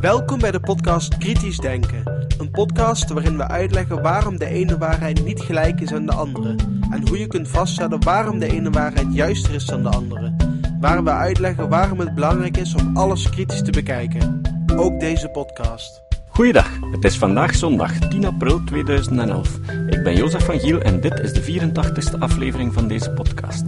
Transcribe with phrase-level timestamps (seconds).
[0.00, 2.26] Welkom bij de podcast Kritisch Denken.
[2.38, 6.54] Een podcast waarin we uitleggen waarom de ene waarheid niet gelijk is aan de andere.
[6.90, 10.36] En hoe je kunt vaststellen waarom de ene waarheid juister is dan de andere.
[10.80, 14.40] Waar we uitleggen waarom het belangrijk is om alles kritisch te bekijken.
[14.76, 16.02] Ook deze podcast.
[16.28, 19.58] Goeiedag, het is vandaag zondag 10 april 2011.
[19.88, 23.64] Ik ben Jozef van Giel en dit is de 84ste aflevering van deze podcast.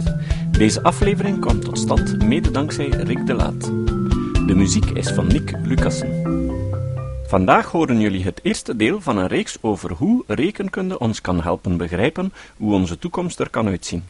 [0.51, 3.71] Deze aflevering kwam tot stand mede dankzij Rick de Laat.
[4.45, 6.21] De muziek is van Nick Lucassen.
[7.27, 11.77] Vandaag horen jullie het eerste deel van een reeks over hoe rekenkunde ons kan helpen
[11.77, 14.03] begrijpen hoe onze toekomst er kan uitzien.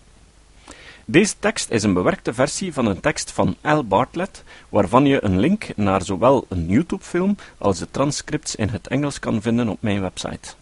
[1.05, 5.39] Deze tekst is een bewerkte versie van een tekst van Al Bartlett, waarvan je een
[5.39, 10.01] link naar zowel een YouTube-film als de transcripts in het Engels kan vinden op mijn
[10.01, 10.53] website.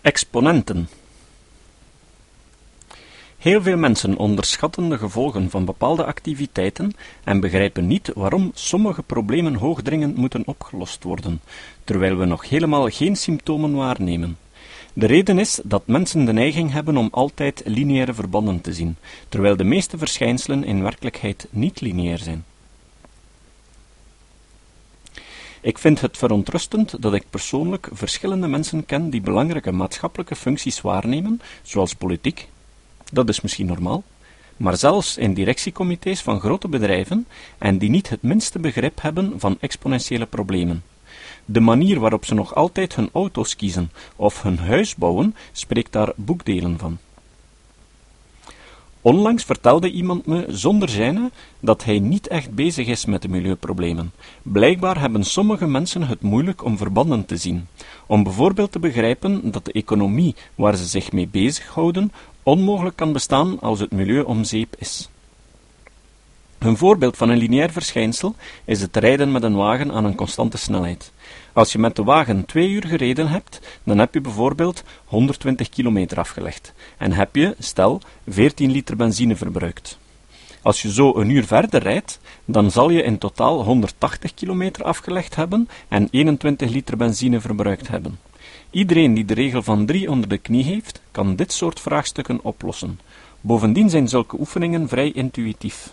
[0.00, 0.88] Exponenten
[3.44, 6.92] Heel veel mensen onderschatten de gevolgen van bepaalde activiteiten
[7.24, 11.40] en begrijpen niet waarom sommige problemen hoogdringend moeten opgelost worden,
[11.84, 14.38] terwijl we nog helemaal geen symptomen waarnemen.
[14.92, 18.96] De reden is dat mensen de neiging hebben om altijd lineaire verbanden te zien,
[19.28, 22.44] terwijl de meeste verschijnselen in werkelijkheid niet lineair zijn.
[25.60, 31.40] Ik vind het verontrustend dat ik persoonlijk verschillende mensen ken die belangrijke maatschappelijke functies waarnemen,
[31.62, 32.48] zoals politiek,
[33.14, 34.02] dat is misschien normaal,
[34.56, 37.26] maar zelfs in directiecomité's van grote bedrijven
[37.58, 40.82] en die niet het minste begrip hebben van exponentiële problemen.
[41.44, 46.12] De manier waarop ze nog altijd hun auto's kiezen of hun huis bouwen, spreekt daar
[46.16, 46.98] boekdelen van.
[49.00, 54.12] Onlangs vertelde iemand me zonder zijne dat hij niet echt bezig is met de milieuproblemen.
[54.42, 57.66] Blijkbaar hebben sommige mensen het moeilijk om verbanden te zien,
[58.06, 62.12] om bijvoorbeeld te begrijpen dat de economie waar ze zich mee bezighouden
[62.44, 65.08] onmogelijk kan bestaan als het milieu om zeep is.
[66.58, 70.56] Een voorbeeld van een lineair verschijnsel is het rijden met een wagen aan een constante
[70.56, 71.12] snelheid.
[71.52, 76.18] Als je met de wagen twee uur gereden hebt, dan heb je bijvoorbeeld 120 kilometer
[76.18, 79.98] afgelegd en heb je, stel, 14 liter benzine verbruikt.
[80.62, 85.34] Als je zo een uur verder rijdt, dan zal je in totaal 180 kilometer afgelegd
[85.34, 88.18] hebben en 21 liter benzine verbruikt hebben.
[88.74, 93.00] Iedereen die de regel van 3 onder de knie heeft, kan dit soort vraagstukken oplossen.
[93.40, 95.92] Bovendien zijn zulke oefeningen vrij intuïtief.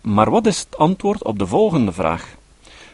[0.00, 2.36] Maar wat is het antwoord op de volgende vraag?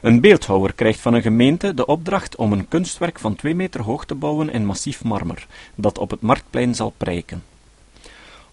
[0.00, 4.04] Een beeldhouwer krijgt van een gemeente de opdracht om een kunstwerk van 2 meter hoog
[4.04, 7.42] te bouwen in massief marmer, dat op het marktplein zal prijken.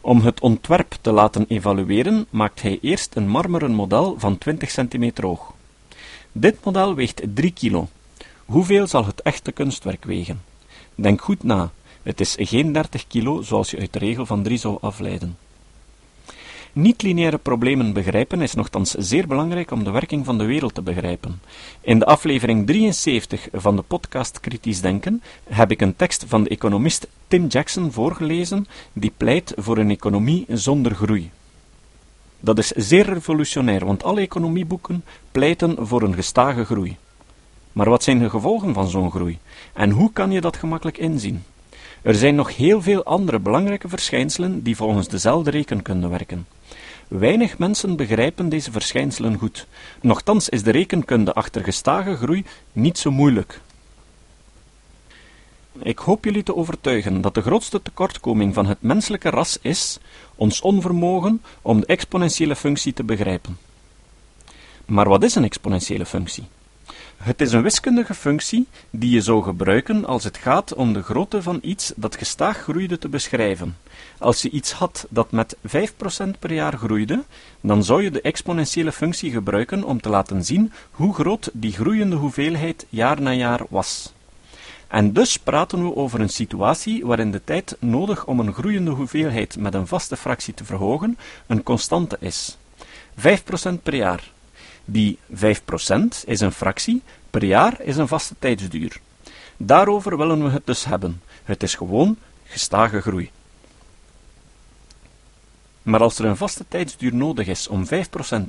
[0.02, 5.26] Om het ontwerp te laten evalueren, maakt hij eerst een marmeren model van 20 centimeter
[5.26, 5.54] hoog.
[6.32, 7.88] Dit model weegt 3 kilo.
[8.52, 10.42] Hoeveel zal het echte kunstwerk wegen?
[10.96, 11.72] Denk goed na.
[12.04, 15.38] Het is geen 30 kilo zoals je uit de regel van 3 zou afleiden.
[16.74, 21.42] Niet-lineaire problemen begrijpen is nogthans zeer belangrijk om de werking van de wereld te begrijpen.
[21.82, 26.50] In de aflevering 73 van de podcast Kritisch Denken heb ik een tekst van de
[26.50, 31.32] economist Tim Jackson voorgelezen die pleit voor een economie zonder groei.
[32.40, 36.98] Dat is zeer revolutionair, want alle economieboeken pleiten voor een gestage groei.
[37.74, 39.40] Maar wat zijn de gevolgen van zo'n groei?
[39.74, 41.44] En hoe kan je dat gemakkelijk inzien?
[42.02, 46.48] Er zijn nog heel veel andere belangrijke verschijnselen die volgens dezelfde rekenkunde werken.
[47.08, 49.68] Weinig mensen begrijpen deze verschijnselen goed.
[50.02, 53.62] Nochtans is de rekenkunde achter gestage groei niet zo moeilijk.
[55.80, 60.00] Ik hoop jullie te overtuigen dat de grootste tekortkoming van het menselijke ras is
[60.36, 63.58] ons onvermogen om de exponentiële functie te begrijpen.
[64.86, 66.44] Maar wat is een exponentiële functie?
[67.22, 71.42] Het is een wiskundige functie die je zou gebruiken als het gaat om de grootte
[71.42, 73.78] van iets dat gestaag groeide te beschrijven.
[74.18, 75.60] Als je iets had dat met 5%
[76.40, 77.24] per jaar groeide,
[77.62, 82.16] dan zou je de exponentiële functie gebruiken om te laten zien hoe groot die groeiende
[82.16, 84.14] hoeveelheid jaar na jaar was.
[84.88, 89.58] En dus praten we over een situatie waarin de tijd nodig om een groeiende hoeveelheid
[89.58, 91.18] met een vaste fractie te verhogen
[91.48, 92.58] een constante is.
[93.16, 93.24] 5%
[93.84, 94.32] per jaar.
[94.86, 95.44] Die 5%
[96.26, 99.00] is een fractie, per jaar is een vaste tijdsduur.
[99.58, 101.22] Daarover willen we het dus hebben.
[101.44, 103.32] Het is gewoon gestage groei.
[105.84, 107.90] Maar als er een vaste tijdsduur nodig is om 5%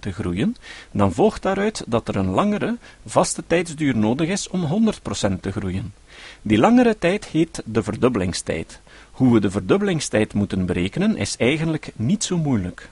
[0.01, 0.57] te groeien,
[0.91, 2.77] dan volgt daaruit dat er een langere,
[3.07, 4.93] vaste tijdsduur nodig is om
[5.37, 5.95] 100% te groeien.
[6.43, 8.81] Die langere tijd heet de verdubbelingstijd.
[9.11, 12.89] Hoe we de verdubbelingstijd moeten berekenen is eigenlijk niet zo moeilijk.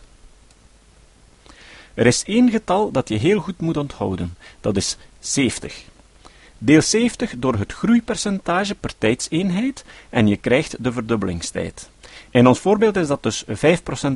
[2.01, 5.85] Er is één getal dat je heel goed moet onthouden, dat is 70.
[6.59, 11.91] Deel 70 door het groeipercentage per tijdseenheid en je krijgt de verdubbelingstijd.
[12.31, 13.51] In ons voorbeeld is dat dus 5%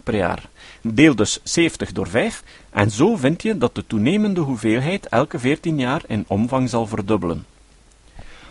[0.04, 0.48] per jaar.
[0.80, 5.78] Deel dus 70 door 5 en zo vind je dat de toenemende hoeveelheid elke 14
[5.78, 7.46] jaar in omvang zal verdubbelen.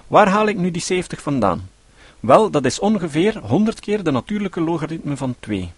[0.08, 1.70] Waar haal ik nu die 70 vandaan?
[2.20, 5.72] Wel, dat is ongeveer 100 keer de natuurlijke logaritme van 2.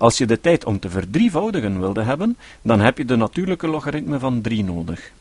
[0.00, 4.18] Als je de tijd om te verdrievoudigen wilde hebben, dan heb je de natuurlijke logaritme
[4.18, 5.12] van 3 nodig.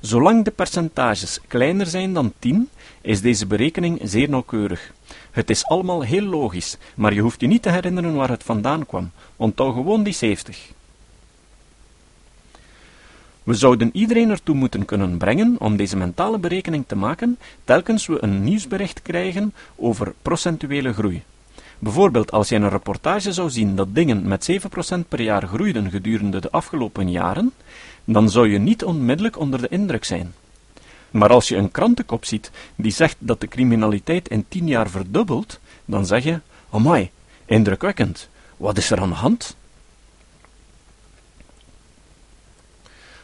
[0.00, 2.68] Zolang de percentages kleiner zijn dan 10,
[3.00, 4.92] is deze berekening zeer nauwkeurig.
[5.30, 8.86] Het is allemaal heel logisch, maar je hoeft je niet te herinneren waar het vandaan
[8.86, 9.10] kwam.
[9.36, 10.70] Onthoud gewoon die 70.
[13.42, 18.22] We zouden iedereen ertoe moeten kunnen brengen om deze mentale berekening te maken telkens we
[18.22, 21.22] een nieuwsbericht krijgen over procentuele groei.
[21.84, 26.40] Bijvoorbeeld als je een reportage zou zien dat dingen met 7% per jaar groeiden gedurende
[26.40, 27.52] de afgelopen jaren,
[28.04, 30.34] dan zou je niet onmiddellijk onder de indruk zijn.
[31.10, 35.60] Maar als je een krantenkop ziet die zegt dat de criminaliteit in 10 jaar verdubbelt,
[35.84, 36.40] dan zeg je:
[36.70, 37.10] Amai,
[37.44, 39.56] indrukwekkend, wat is er aan de hand?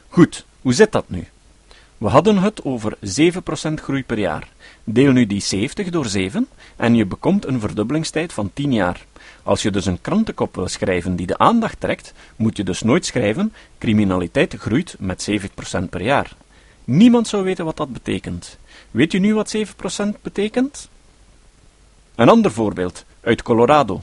[0.09, 1.27] Goed, hoe zit dat nu?
[1.99, 4.49] We hadden het over 7% groei per jaar.
[4.93, 9.07] Deel nu die 70 door 7 en je bekomt een verdubbelingstijd van 10 jaar.
[9.43, 13.07] Als je dus een krantenkop wil schrijven die de aandacht trekt, moet je dus nooit
[13.07, 16.37] schrijven: criminaliteit groeit met 7% per jaar.
[16.85, 18.59] Niemand zou weten wat dat betekent.
[18.91, 19.61] Weet je nu wat 7%
[20.23, 20.89] betekent?
[22.15, 24.03] Een ander voorbeeld uit Colorado.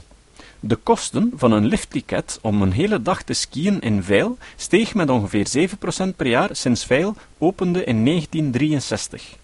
[0.60, 5.10] De kosten van een liftticket om een hele dag te skiën in Veil steeg met
[5.10, 5.68] ongeveer
[6.12, 9.36] 7% per jaar sinds Veil opende in 1963.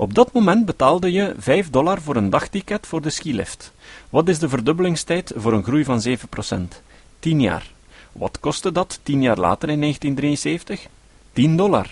[0.00, 3.72] Op dat moment betaalde je 5 dollar voor een dagticket voor de skilift.
[4.10, 6.82] Wat is de verdubbelingstijd voor een groei van 7%?
[7.18, 7.70] 10 jaar.
[8.12, 10.86] Wat kostte dat 10 jaar later in 1973?
[11.32, 11.86] 10 dollar.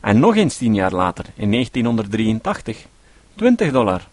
[0.00, 2.86] En nog eens 10 jaar later, in 1983,
[3.34, 4.08] 20 dollar.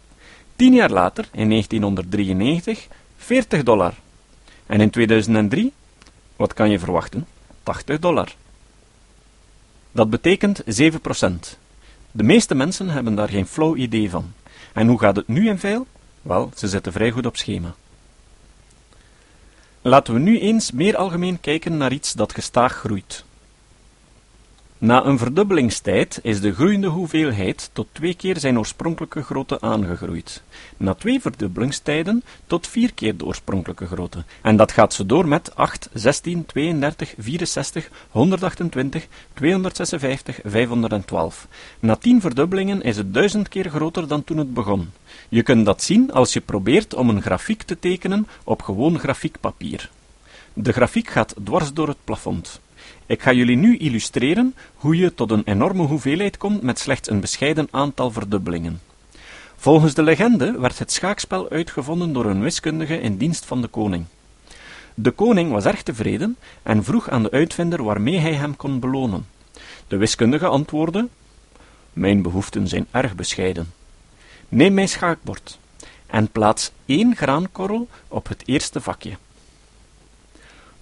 [0.56, 2.88] 10 jaar later, in 1993,
[3.18, 3.94] 40 dollar.
[4.65, 5.74] En in 2003,
[6.36, 7.27] wat kan je verwachten?
[7.63, 8.36] 80 dollar.
[9.91, 11.62] Dat betekent 7%.
[12.15, 14.33] De meeste mensen hebben daar geen flauw idee van.
[14.74, 15.88] En hoe gaat het nu in veel?
[16.21, 17.75] Wel, ze zitten vrij goed op schema.
[19.81, 23.24] Laten we nu eens meer algemeen kijken naar iets dat gestaag groeit.
[24.83, 30.44] Na een verdubbelingstijd is de groeiende hoeveelheid tot twee keer zijn oorspronkelijke grootte aangegroeid.
[30.77, 34.24] Na twee verdubbelingstijden tot vier keer de oorspronkelijke grootte.
[34.41, 41.47] En dat gaat ze door met 8, 16, 32, 64, 128, 256, 512.
[41.79, 44.91] Na tien verdubbelingen is het duizend keer groter dan toen het begon.
[45.29, 49.89] Je kunt dat zien als je probeert om een grafiek te tekenen op gewoon grafiekpapier.
[50.53, 52.62] De grafiek gaat dwars door het plafond.
[53.05, 57.19] Ik ga jullie nu illustreren hoe je tot een enorme hoeveelheid komt met slechts een
[57.19, 58.81] bescheiden aantal verdubbelingen.
[59.55, 64.05] Volgens de legende werd het schaakspel uitgevonden door een wiskundige in dienst van de koning.
[64.94, 69.25] De koning was erg tevreden en vroeg aan de uitvinder waarmee hij hem kon belonen.
[69.88, 71.07] De wiskundige antwoordde:
[71.94, 73.73] Mijn behoeften zijn erg bescheiden.
[74.50, 75.59] Neem mijn schaakbord
[76.07, 79.17] en plaats één graankorrel op het eerste vakje.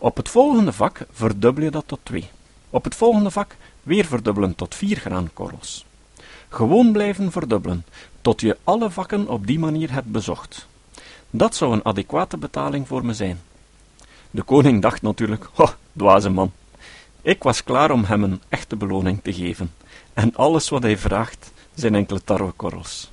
[0.04, 2.30] Op het volgende vak verdubbel je dat tot 2.
[2.70, 5.86] Op het volgende vak weer verdubbelen tot 4 graankorrels.
[6.50, 7.86] Gewoon blijven verdubbelen,
[8.22, 10.68] tot je alle vakken op die manier hebt bezocht.
[11.30, 13.42] Dat zou een adequate betaling voor me zijn.
[14.32, 15.66] De koning dacht natuurlijk, ho,
[15.98, 16.52] dwaze man.
[17.22, 19.74] Ik was klaar om hem een echte beloning te geven,
[20.14, 23.12] en alles wat hij vraagt zijn enkele tarwekorrels.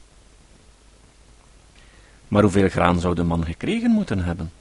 [2.28, 4.52] Maar hoeveel graan zou de man gekregen moeten hebben?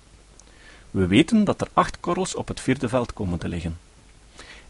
[0.97, 3.77] We weten dat er acht korrels op het vierde veld komen te liggen.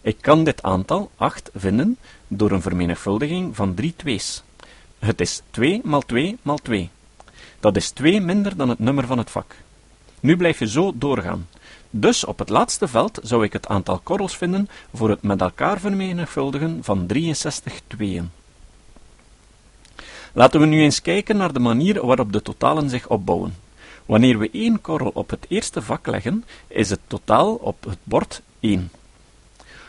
[0.01, 4.43] Ik kan dit aantal, 8, vinden door een vermenigvuldiging van drie twees.
[4.99, 6.89] Het is 2 maal 2 maal 2.
[7.59, 9.55] Dat is 2 minder dan het nummer van het vak.
[10.19, 11.47] Nu blijf je zo doorgaan.
[11.89, 15.79] Dus op het laatste veld zou ik het aantal korrels vinden voor het met elkaar
[15.79, 18.31] vermenigvuldigen van 63 tweeën.
[20.33, 23.65] Laten we nu eens kijken naar de manier waarop de totalen zich opbouwen.
[24.07, 28.41] Wanneer we één korrel op het eerste vak leggen, is het totaal op het bord
[28.59, 28.91] 1.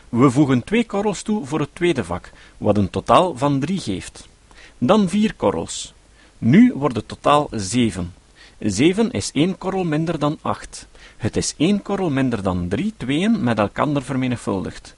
[0.08, 4.28] We voegen twee korrels toe voor het tweede vak, wat een totaal van 3 geeft.
[4.78, 5.94] Dan vier korrels.
[6.38, 8.14] Nu wordt het totaal 7.
[8.58, 10.86] 7 is 1 korrel minder dan 8.
[11.16, 14.94] Het is 1 korrel minder dan 3 tweeën met elkaar vermenigvuldigd.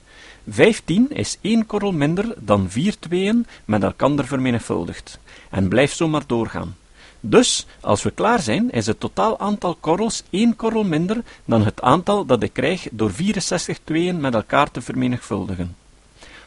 [0.47, 5.19] 15 is 1 korrel minder dan 4 tweeën met elkaar vermenigvuldigd.
[5.49, 6.75] En blijf zo maar doorgaan.
[7.23, 11.81] Dus, als we klaar zijn, is het totaal aantal korrels één korrel minder dan het
[11.81, 15.75] aantal dat ik krijg door 64 tweeën met elkaar te vermenigvuldigen.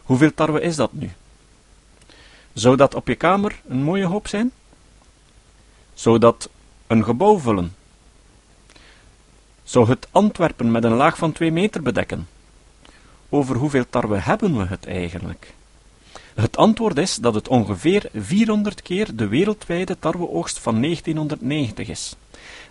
[0.03, 1.11] Hoeveel tarwe is dat nu?
[2.53, 4.53] Zou dat op je kamer een mooie hoop zijn?
[5.95, 6.49] Zou dat
[6.87, 7.75] een gebouw vullen?
[9.63, 12.29] Zou het Antwerpen met een laag van 2 meter bedekken?
[13.29, 15.55] Over hoeveel tarwe hebben we het eigenlijk?
[16.35, 22.17] Het antwoord is dat het ongeveer 400 keer de wereldwijde tarweoogst van 1990 is.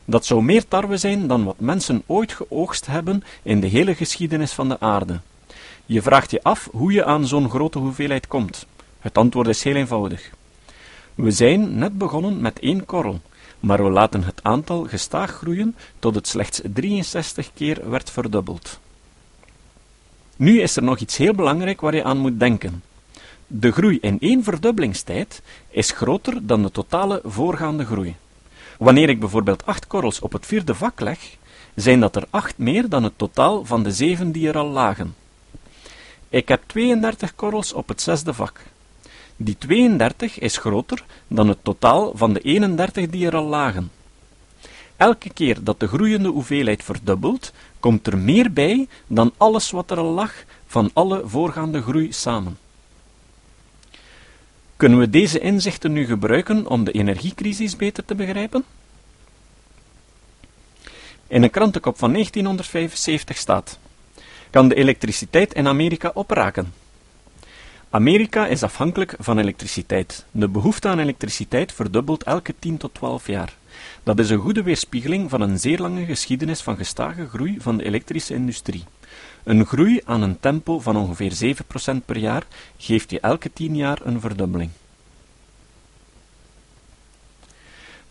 [0.05, 4.51] Dat zou meer tarwe zijn dan wat mensen ooit geoogst hebben in de hele geschiedenis
[4.51, 5.19] van de aarde.
[5.85, 8.65] Je vraagt je af hoe je aan zo'n grote hoeveelheid komt.
[8.99, 10.29] Het antwoord is heel eenvoudig.
[11.15, 13.21] We zijn net begonnen met één korrel,
[13.59, 18.79] maar we laten het aantal gestaag groeien tot het slechts 63 keer werd verdubbeld.
[20.35, 22.83] Nu is er nog iets heel belangrijk waar je aan moet denken.
[23.55, 28.15] De groei in één verdubbelingstijd is groter dan de totale voorgaande groei.
[28.77, 31.37] Wanneer ik bijvoorbeeld acht korrels op het vierde vak leg,
[31.75, 35.15] zijn dat er acht meer dan het totaal van de zeven die er al lagen.
[36.29, 38.59] Ik heb 32 korrels op het zesde vak.
[39.35, 43.91] Die 32 is groter dan het totaal van de 31 die er al lagen.
[44.97, 49.97] Elke keer dat de groeiende hoeveelheid verdubbelt, komt er meer bij dan alles wat er
[49.97, 50.33] al lag
[50.65, 52.62] van alle voorgaande groei samen.
[54.83, 58.63] Kunnen we deze inzichten nu gebruiken om de energiecrisis beter te begrijpen?
[61.27, 63.79] In een krantenkop van 1975 staat:
[64.49, 66.73] Kan de elektriciteit in Amerika opraken?
[67.89, 70.25] Amerika is afhankelijk van elektriciteit.
[70.31, 73.53] De behoefte aan elektriciteit verdubbelt elke 10 tot 12 jaar.
[74.03, 77.83] Dat is een goede weerspiegeling van een zeer lange geschiedenis van gestage groei van de
[77.83, 78.83] elektrische industrie.
[79.43, 81.55] Een groei aan een tempo van ongeveer
[81.93, 82.43] 7% per jaar
[82.77, 84.71] geeft je elke 10 jaar een verdubbeling.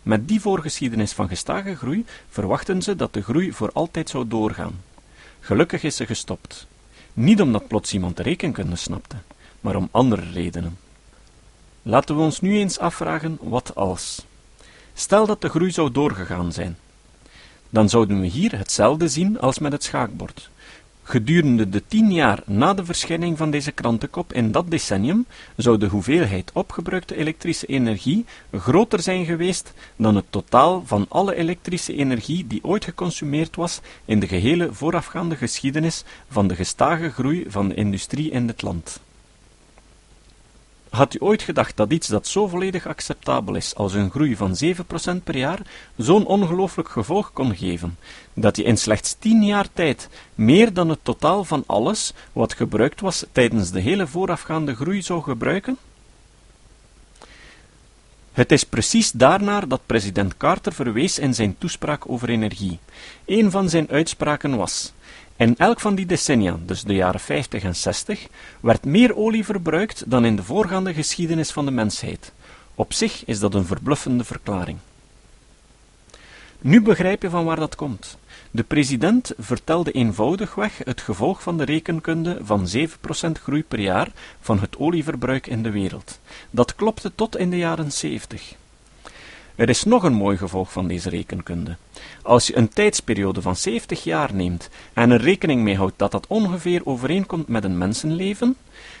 [0.01, 4.81] Met die voorgeschiedenis van gestage groei verwachten ze dat de groei voor altijd zou doorgaan.
[5.39, 6.67] Gelukkig is ze gestopt.
[7.13, 9.15] Niet omdat plots iemand de rekenkunde snapte,
[9.61, 10.77] maar om andere redenen.
[11.81, 14.25] Laten we ons nu eens afvragen wat als.
[14.93, 16.77] Stel dat de groei zou doorgegaan zijn.
[17.69, 20.49] Dan zouden we hier hetzelfde zien als met het schaakbord.
[21.05, 25.87] Gedurende de tien jaar na de verschijning van deze krantenkop in dat decennium zou de
[25.87, 32.63] hoeveelheid opgebruikte elektrische energie groter zijn geweest dan het totaal van alle elektrische energie die
[32.63, 38.31] ooit geconsumeerd was in de gehele voorafgaande geschiedenis van de gestage groei van de industrie
[38.31, 39.01] in dit land.
[40.93, 44.55] Had u ooit gedacht dat iets dat zo volledig acceptabel is als een groei van
[45.19, 45.59] 7% per jaar
[45.97, 47.97] zo'n ongelooflijk gevolg kon geven,
[48.33, 53.01] dat je in slechts 10 jaar tijd meer dan het totaal van alles wat gebruikt
[53.01, 55.77] was tijdens de hele voorafgaande groei zou gebruiken?
[58.33, 62.79] Het is precies daarnaar dat president Carter verwees in zijn toespraak over energie.
[63.25, 64.93] Een van zijn uitspraken was:
[65.35, 68.27] in elk van die decennia, dus de jaren 50 en 60,
[68.59, 72.31] werd meer olie verbruikt dan in de voorgaande geschiedenis van de mensheid.
[72.75, 74.77] Op zich is dat een verbluffende verklaring.
[76.59, 78.17] Nu begrijp je van waar dat komt.
[78.51, 84.59] De president vertelde eenvoudigweg het gevolg van de rekenkunde van 7% groei per jaar van
[84.59, 86.19] het olieverbruik in de wereld.
[86.49, 88.55] Dat klopte tot in de jaren 70.
[89.55, 91.77] Er is nog een mooi gevolg van deze rekenkunde.
[92.21, 96.27] Als je een tijdsperiode van 70 jaar neemt en er rekening mee houdt dat dat
[96.27, 98.55] ongeveer overeenkomt met een mensenleven,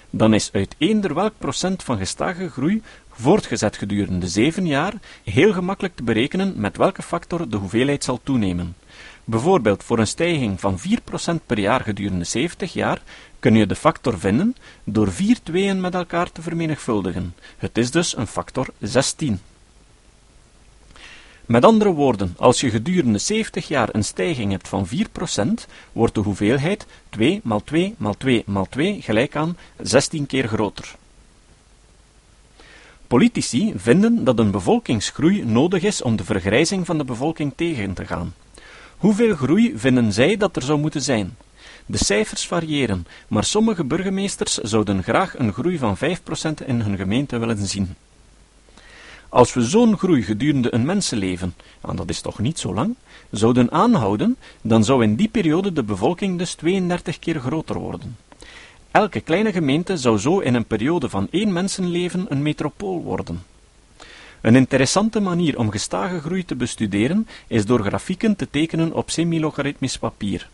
[0.09, 2.81] dan is uit eender welk procent van gestage groei
[3.11, 4.93] voortgezet gedurende 7 jaar
[5.23, 8.75] heel gemakkelijk te berekenen met welke factor de hoeveelheid zal toenemen.
[9.23, 13.01] Bijvoorbeeld voor een stijging van 4% per jaar gedurende 70 jaar
[13.39, 17.35] kun je de factor vinden door vier tweeën met elkaar te vermenigvuldigen.
[17.57, 19.39] Het is dus een factor 16.
[21.45, 24.89] Met andere woorden, als je gedurende 70 jaar een stijging hebt van 4%,
[25.91, 30.95] wordt de hoeveelheid 2 maal 2 maal 2 maal 2 gelijk aan 16 keer groter.
[33.07, 38.05] Politici vinden dat een bevolkingsgroei nodig is om de vergrijzing van de bevolking tegen te
[38.05, 38.33] gaan.
[38.97, 41.37] Hoeveel groei vinden zij dat er zou moeten zijn?
[41.85, 47.37] De cijfers variëren, maar sommige burgemeesters zouden graag een groei van 5% in hun gemeente
[47.37, 47.95] willen zien.
[49.33, 52.95] Als we zo'n groei gedurende een mensenleven, en dat is toch niet zo lang,
[53.31, 58.17] zouden aanhouden, dan zou in die periode de bevolking dus 32 keer groter worden.
[58.91, 63.43] Elke kleine gemeente zou zo in een periode van één mensenleven een metropool worden.
[64.41, 69.97] Een interessante manier om gestage groei te bestuderen is door grafieken te tekenen op semilogaritmisch
[69.97, 70.49] papier.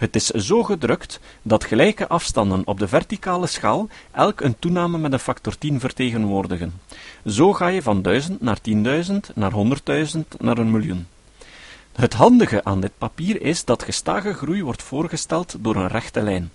[0.00, 5.12] Het is zo gedrukt dat gelijke afstanden op de verticale schaal elk een toename met
[5.12, 6.80] een factor 10 vertegenwoordigen.
[7.26, 8.74] Zo ga je van 1000 naar 10.000,
[9.34, 9.52] naar
[10.14, 11.06] 100.000, naar een miljoen.
[11.92, 16.50] Het handige aan dit papier is dat gestage groei wordt voorgesteld door een rechte lijn.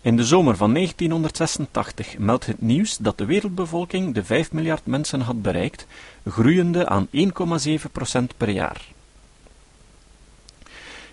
[0.00, 5.20] In de zomer van 1986 meldt het nieuws dat de wereldbevolking de 5 miljard mensen
[5.20, 5.86] had bereikt,
[6.26, 8.80] groeiende aan 1,7% per jaar.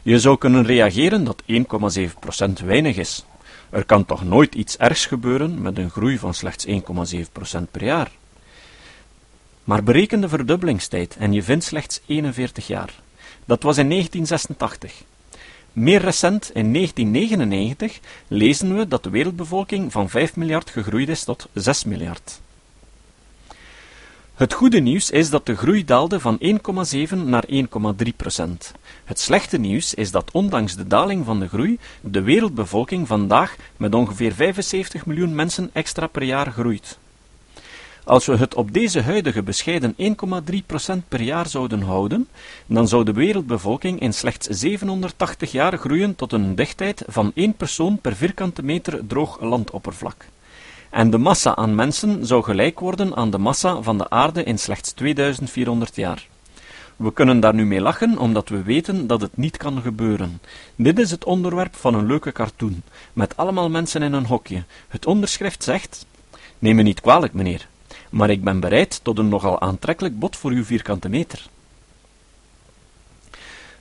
[0.08, 3.26] Je zou kunnen reageren dat 1,7% weinig is.
[3.70, 6.74] Er kan toch nooit iets ergs gebeuren met een groei van slechts 1,7%
[7.72, 8.12] per jaar.
[9.64, 12.94] Maar bereken de verdubbelingstijd en je vindt slechts 41 jaar.
[13.46, 15.04] Dat was in 1986.
[15.72, 21.48] Meer recent, in 1999, lezen we dat de wereldbevolking van 5 miljard gegroeid is tot
[21.54, 22.40] 6 miljard.
[24.38, 28.72] Het goede nieuws is dat de groei daalde van 1,7 naar 1,3 procent.
[29.06, 33.96] Het slechte nieuws is dat ondanks de daling van de groei de wereldbevolking vandaag met
[33.96, 36.98] ongeveer 75 miljoen mensen extra per jaar groeit.
[38.04, 42.28] Als we het op deze huidige bescheiden 1,3% per jaar zouden houden,
[42.66, 48.02] dan zou de wereldbevolking in slechts 780 jaar groeien tot een dichtheid van 1 persoon
[48.02, 50.26] per vierkante meter droog landoppervlak.
[50.90, 54.60] En de massa aan mensen zou gelijk worden aan de massa van de aarde in
[54.60, 56.28] slechts 2400 jaar.
[56.96, 60.42] We kunnen daar nu mee lachen, omdat we weten dat het niet kan gebeuren.
[60.76, 62.82] Dit is het onderwerp van een leuke cartoon,
[63.14, 64.64] met allemaal mensen in een hokje.
[64.88, 66.06] Het onderschrift zegt:
[66.60, 67.68] Neem me niet kwalijk, meneer,
[68.10, 71.46] maar ik ben bereid tot een nogal aantrekkelijk bod voor uw vierkante meter.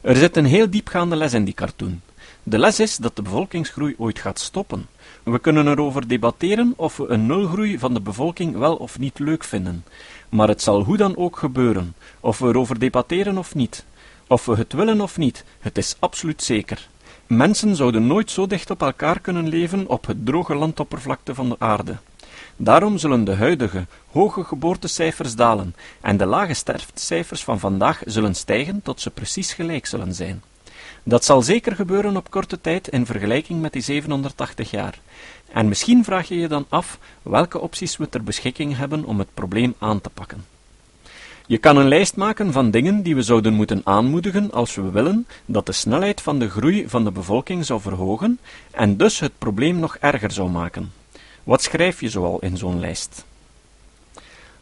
[0.00, 2.00] Er zit een heel diepgaande les in die cartoon.
[2.42, 4.86] De les is dat de bevolkingsgroei ooit gaat stoppen.
[5.26, 9.44] We kunnen erover debatteren of we een nulgroei van de bevolking wel of niet leuk
[9.44, 9.84] vinden.
[10.28, 13.84] Maar het zal hoe dan ook gebeuren, of we erover debatteren of niet.
[14.26, 16.88] Of we het willen of niet, het is absoluut zeker.
[17.26, 21.56] Mensen zouden nooit zo dicht op elkaar kunnen leven op het droge landoppervlakte van de
[21.58, 21.96] aarde.
[22.56, 28.82] Daarom zullen de huidige hoge geboortecijfers dalen en de lage sterftecijfers van vandaag zullen stijgen
[28.82, 30.42] tot ze precies gelijk zullen zijn.
[31.08, 34.98] Dat zal zeker gebeuren op korte tijd in vergelijking met die 780 jaar.
[35.52, 39.34] En misschien vraag je je dan af welke opties we ter beschikking hebben om het
[39.34, 40.44] probleem aan te pakken.
[41.46, 45.26] Je kan een lijst maken van dingen die we zouden moeten aanmoedigen als we willen
[45.44, 48.38] dat de snelheid van de groei van de bevolking zou verhogen
[48.70, 50.92] en dus het probleem nog erger zou maken.
[51.44, 53.24] Wat schrijf je zoal in zo'n lijst?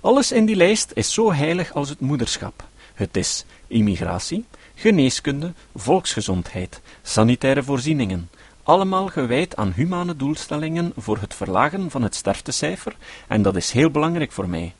[0.04, 2.64] Alles in die lijst is zo heilig als het moederschap.
[2.94, 8.30] Het is immigratie, geneeskunde, volksgezondheid, sanitaire voorzieningen,
[8.62, 12.96] allemaal gewijd aan humane doelstellingen voor het verlagen van het sterftecijfer,
[13.28, 14.74] en dat is heel belangrijk voor mij,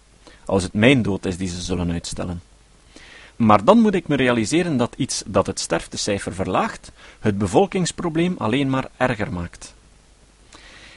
[0.45, 2.43] als het mijn dood is die ze zullen uitstellen.
[3.37, 8.71] Maar dan moet ik me realiseren dat iets dat het sterftecijfer verlaagt, het bevolkingsprobleem alleen
[8.71, 9.75] maar erger maakt.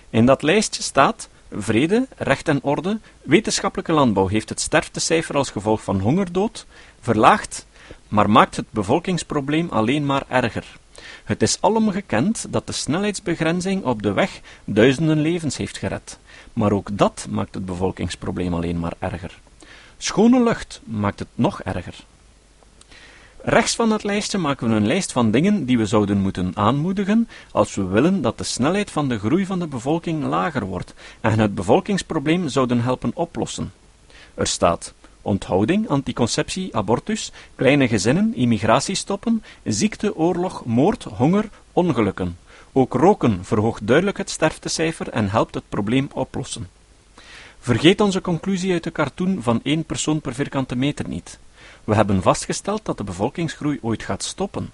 [0.09, 5.83] In dat lijstje staat vrede, recht en orde, wetenschappelijke landbouw heeft het sterftecijfer als gevolg
[5.83, 6.65] van hongerdood
[6.99, 7.65] verlaagd,
[8.07, 10.77] maar maakt het bevolkingsprobleem alleen maar erger.
[11.23, 16.19] Het is alom gekend dat de snelheidsbegrenzing op de weg duizenden levens heeft gered,
[16.53, 19.39] maar ook dat maakt het bevolkingsprobleem alleen maar erger.
[19.97, 21.95] Schone lucht maakt het nog erger.
[23.49, 27.29] Rechts van het lijstje maken we een lijst van dingen die we zouden moeten aanmoedigen
[27.51, 31.39] als we willen dat de snelheid van de groei van de bevolking lager wordt en
[31.39, 33.73] het bevolkingsprobleem zouden helpen oplossen.
[34.33, 42.37] Er staat onthouding, anticonceptie, abortus, kleine gezinnen, immigratie stoppen, ziekte, oorlog, moord, honger, ongelukken.
[42.71, 46.69] Ook roken verhoogt duidelijk het sterftecijfer en helpt het probleem oplossen.
[47.59, 51.39] Vergeet onze conclusie uit de cartoon van één persoon per vierkante meter niet.
[51.87, 54.71] We hebben vastgesteld dat de bevolkingsgroei ooit gaat stoppen.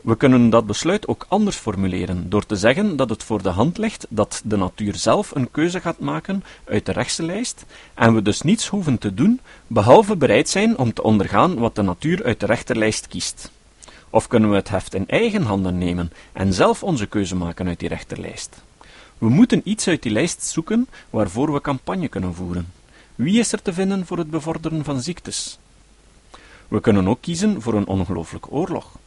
[0.00, 3.78] We kunnen dat besluit ook anders formuleren, door te zeggen dat het voor de hand
[3.78, 7.64] ligt dat de natuur zelf een keuze gaat maken uit de rechtse lijst,
[7.94, 11.82] en we dus niets hoeven te doen, behalve bereid zijn om te ondergaan wat de
[11.82, 13.50] natuur uit de rechterlijst kiest.
[14.10, 17.78] Of kunnen we het heft in eigen handen nemen en zelf onze keuze maken uit
[17.78, 18.62] die rechterlijst?
[19.18, 22.72] We moeten iets uit die lijst zoeken waarvoor we campagne kunnen voeren.
[23.14, 25.59] Wie is er te vinden voor het bevorderen van ziektes?
[26.70, 28.98] We kunnen ook kiezen voor een ongelooflijke oorlog.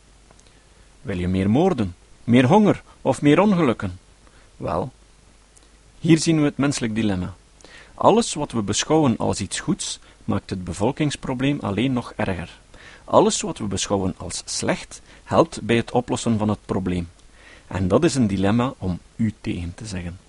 [1.01, 3.99] Wil je meer moorden, meer honger of meer ongelukken?
[4.57, 4.91] Wel,
[5.99, 7.33] hier zien we het menselijk dilemma.
[7.93, 12.59] Alles wat we beschouwen als iets goeds, maakt het bevolkingsprobleem alleen nog erger.
[13.03, 17.09] Alles wat we beschouwen als slecht, helpt bij het oplossen van het probleem.
[17.67, 20.19] En dat is een dilemma om u tegen te zeggen.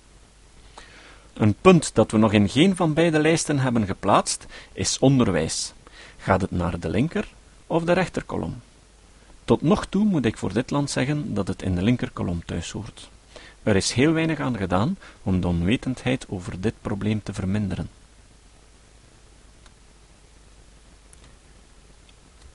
[1.32, 5.72] Een punt dat we nog in geen van beide lijsten hebben geplaatst, is onderwijs.
[6.24, 7.28] Gaat het naar de linker
[7.66, 8.60] of de rechterkolom?
[9.44, 12.70] Tot nog toe moet ik voor dit land zeggen dat het in de linkerkolom thuis
[12.70, 13.10] hoort.
[13.62, 17.88] Er is heel weinig aan gedaan om de onwetendheid over dit probleem te verminderen.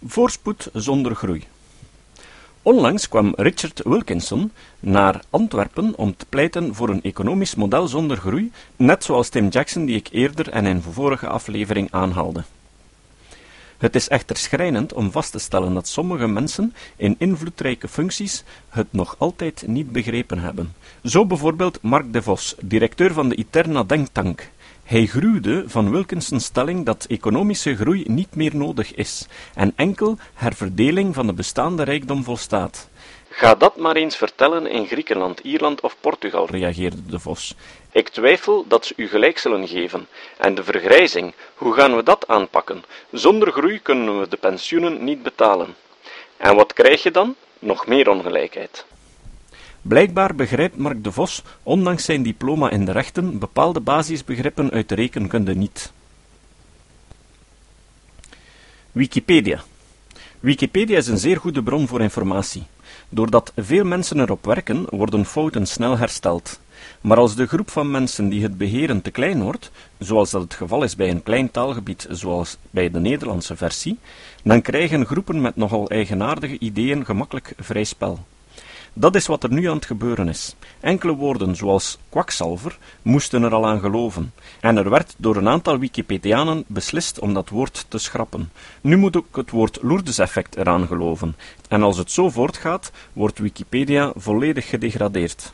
[0.05, 1.47] Voorspoed zonder groei.
[2.62, 8.51] Onlangs kwam Richard Wilkinson naar Antwerpen om te pleiten voor een economisch model zonder groei,
[8.75, 12.43] net zoals Tim Jackson die ik eerder en in vorige aflevering aanhaalde.
[13.80, 18.88] Het is echter schrijnend om vast te stellen dat sommige mensen in invloedrijke functies het
[18.89, 20.74] nog altijd niet begrepen hebben.
[21.04, 24.50] Zo bijvoorbeeld Mark de Vos, directeur van de Iterna Denktank.
[24.84, 31.15] Hij gruwde van Wilkinson's stelling dat economische groei niet meer nodig is en enkel herverdeling
[31.15, 32.89] van de bestaande rijkdom volstaat.
[33.30, 37.56] Ga dat maar eens vertellen in Griekenland, Ierland of Portugal, reageerde de Vos.
[37.91, 40.08] Ik twijfel dat ze u gelijk zullen geven.
[40.38, 42.84] En de vergrijzing, hoe gaan we dat aanpakken?
[43.12, 45.75] Zonder groei kunnen we de pensioenen niet betalen.
[46.38, 47.36] En wat krijg je dan?
[47.60, 48.86] Nog meer ongelijkheid.
[49.82, 54.95] Blijkbaar begrijpt Mark de Vos, ondanks zijn diploma in de rechten, bepaalde basisbegrippen uit de
[54.95, 55.91] rekenkunde niet.
[58.91, 59.63] Wikipedia.
[60.39, 62.63] Wikipedia is een zeer goede bron voor informatie.
[63.10, 66.60] Doordat veel mensen erop werken, worden fouten snel hersteld.
[67.02, 70.54] Maar als de groep van mensen die het beheren te klein wordt, zoals dat het
[70.54, 73.98] geval is bij een klein taalgebied zoals bij de Nederlandse versie,
[74.44, 78.20] dan krijgen groepen met nogal eigenaardige ideeën gemakkelijk vrij spel.
[78.94, 80.56] Dat is wat er nu aan het gebeuren is.
[80.80, 85.80] Enkele woorden, zoals kwakzalver, moesten er al aan geloven, en er werd door een aantal
[85.80, 88.52] Wikipedianen beslist om dat woord te schrappen.
[88.82, 91.36] Nu moet ook het woord Lourdes-effect eraan geloven,
[91.68, 95.52] en als het zo voortgaat, wordt Wikipedia volledig gedegradeerd.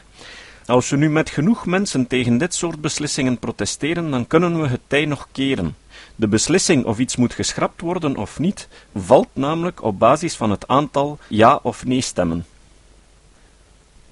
[0.65, 4.81] Als we nu met genoeg mensen tegen dit soort beslissingen protesteren, dan kunnen we het
[4.87, 5.75] tij nog keren.
[6.15, 10.67] De beslissing of iets moet geschrapt worden of niet, valt namelijk op basis van het
[10.67, 12.45] aantal ja of nee stemmen.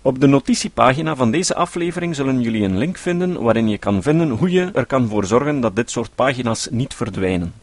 [0.02, 4.30] Op de notitiepagina van deze aflevering zullen jullie een link vinden waarin je kan vinden
[4.30, 7.54] hoe je er kan voor zorgen dat dit soort pagina's niet verdwijnen.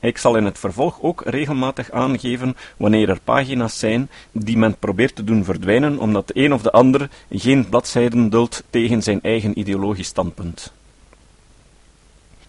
[0.00, 5.14] Ik zal in het vervolg ook regelmatig aangeven wanneer er pagina's zijn die men probeert
[5.14, 9.58] te doen verdwijnen omdat de een of de ander geen bladzijden duldt tegen zijn eigen
[9.58, 10.72] ideologisch standpunt.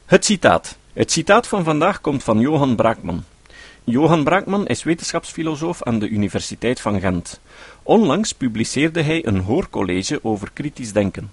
[0.05, 0.77] Het citaat.
[0.93, 3.23] Het citaat van vandaag komt van Johan Braakman.
[3.83, 7.39] Johan Braakman is wetenschapsfilosoof aan de Universiteit van Gent.
[7.83, 11.31] Onlangs publiceerde hij een hoorcollege over kritisch denken.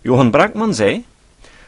[0.00, 1.04] Johan Braakman zei: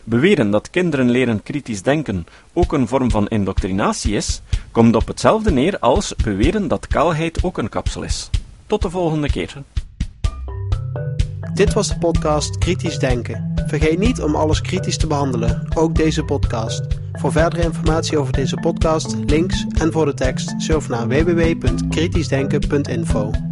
[0.05, 5.51] Beweren dat kinderen leren kritisch denken ook een vorm van indoctrinatie is, komt op hetzelfde
[5.51, 8.31] neer als beweren dat kaalheid ook een kapsel is.
[8.67, 9.63] Tot de volgende keer.
[11.55, 13.53] Dit was de podcast Kritisch Denken.
[13.67, 16.83] Vergeet niet om alles kritisch te behandelen, ook deze podcast.
[17.13, 23.52] Voor verdere informatie over deze podcast, links en voor de tekst, surf naar www.kritischdenken.info.